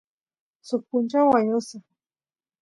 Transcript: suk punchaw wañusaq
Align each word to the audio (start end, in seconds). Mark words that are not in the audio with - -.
suk 0.67 0.81
punchaw 0.89 1.27
wañusaq 1.33 1.83